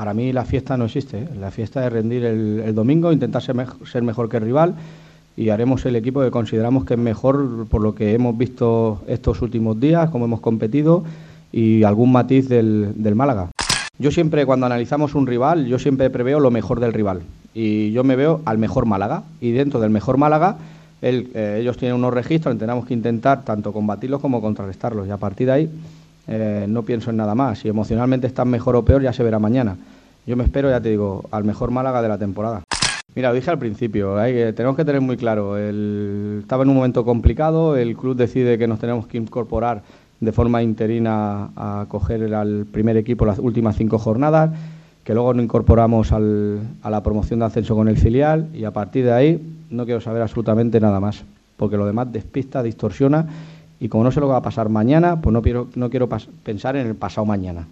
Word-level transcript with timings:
para 0.00 0.14
mí 0.14 0.32
la 0.32 0.46
fiesta 0.46 0.78
no 0.78 0.86
existe. 0.86 1.18
¿eh? 1.18 1.28
La 1.38 1.50
fiesta 1.50 1.86
es 1.86 1.92
rendir 1.92 2.24
el, 2.24 2.74
domingo, 2.74 3.12
intentar 3.12 3.42
ser, 3.42 3.54
mejor 4.02 4.30
que 4.30 4.38
el 4.38 4.42
rival 4.42 4.74
y 5.36 5.50
haremos 5.50 5.84
el 5.84 5.94
equipo 5.94 6.22
que 6.22 6.30
consideramos 6.30 6.86
que 6.86 6.94
es 6.94 6.98
mejor 6.98 7.66
por 7.68 7.82
lo 7.82 7.94
que 7.94 8.14
hemos 8.14 8.38
visto 8.38 9.02
estos 9.06 9.42
últimos 9.42 9.78
días, 9.78 10.08
cómo 10.08 10.24
hemos 10.24 10.40
competido 10.40 11.04
y 11.52 11.82
algún 11.82 12.12
matiz 12.12 12.48
del, 12.48 12.94
Málaga. 13.14 13.50
Yo 13.98 14.10
siempre, 14.10 14.46
cuando 14.46 14.64
analizamos 14.64 15.14
un 15.14 15.26
rival, 15.26 15.66
yo 15.66 15.78
siempre 15.78 16.08
preveo 16.08 16.40
lo 16.40 16.50
mejor 16.50 16.80
del 16.80 16.94
rival. 16.94 17.20
Y 17.52 17.92
yo 17.92 18.02
me 18.02 18.16
veo 18.16 18.40
al 18.46 18.56
mejor 18.56 18.86
Málaga. 18.86 19.24
Y 19.38 19.50
dentro 19.50 19.80
del 19.80 19.90
mejor 19.90 20.16
Málaga, 20.16 20.56
eh, 21.02 21.58
ellos 21.60 21.76
tienen 21.76 21.98
unos 21.98 22.14
registros, 22.14 22.56
tenemos 22.56 22.86
que 22.86 22.94
intentar 22.94 23.44
tanto 23.44 23.70
combatirlos 23.70 24.22
como 24.22 24.40
contrarrestarlos. 24.40 25.06
Y 25.06 25.10
a 25.10 25.18
partir 25.18 25.48
de 25.48 25.52
ahí, 25.52 25.70
eh, 26.32 26.66
no 26.68 26.84
pienso 26.84 27.10
en 27.10 27.16
nada 27.16 27.34
más. 27.34 27.58
Si 27.58 27.68
emocionalmente 27.68 28.28
están 28.28 28.48
mejor 28.48 28.76
o 28.76 28.84
peor, 28.84 29.02
ya 29.02 29.12
se 29.12 29.24
verá 29.24 29.40
mañana. 29.40 29.76
Yo 30.26 30.36
me 30.36 30.44
espero, 30.44 30.70
ya 30.70 30.80
te 30.80 30.90
digo, 30.90 31.24
al 31.32 31.42
mejor 31.42 31.72
Málaga 31.72 32.00
de 32.00 32.08
la 32.08 32.18
temporada. 32.18 32.62
Mira, 33.16 33.32
dije 33.32 33.50
al 33.50 33.58
principio, 33.58 34.16
hay 34.16 34.52
tenemos 34.52 34.76
que 34.76 34.84
tener 34.84 35.00
muy 35.00 35.16
claro, 35.16 35.58
estaba 35.58 36.62
en 36.62 36.68
un 36.68 36.76
momento 36.76 37.04
complicado, 37.04 37.76
el 37.76 37.96
club 37.96 38.14
decide 38.14 38.56
que 38.56 38.68
nos 38.68 38.78
tenemos 38.78 39.08
que 39.08 39.18
incorporar 39.18 39.82
de 40.20 40.30
forma 40.30 40.62
interina 40.62 41.50
a 41.56 41.86
coger 41.88 42.32
al 42.32 42.66
primer 42.70 42.96
equipo 42.96 43.26
las 43.26 43.40
últimas 43.40 43.76
cinco 43.76 43.98
jornadas, 43.98 44.52
que 45.02 45.14
luego 45.14 45.34
nos 45.34 45.42
incorporamos 45.42 46.12
a 46.12 46.20
la 46.20 47.02
promoción 47.02 47.40
de 47.40 47.46
ascenso 47.46 47.74
con 47.74 47.88
el 47.88 47.96
filial 47.96 48.46
y 48.54 48.62
a 48.62 48.70
partir 48.70 49.06
de 49.06 49.12
ahí 49.12 49.42
no 49.70 49.84
quiero 49.84 50.00
saber 50.00 50.22
absolutamente 50.22 50.78
nada 50.78 51.00
más, 51.00 51.24
porque 51.56 51.76
lo 51.76 51.86
demás 51.86 52.12
despista, 52.12 52.62
distorsiona 52.62 53.26
y 53.80 53.88
como 53.88 54.04
no 54.04 54.12
sé 54.12 54.20
lo 54.20 54.26
que 54.26 54.32
va 54.32 54.38
a 54.38 54.42
pasar 54.42 54.68
mañana, 54.68 55.20
pues 55.20 55.32
no 55.32 55.40
quiero, 55.40 55.68
no 55.74 55.88
quiero 55.88 56.08
pensar 56.08 56.76
en 56.76 56.86
el 56.86 56.94
pasado 56.94 57.24
mañana. 57.24 57.68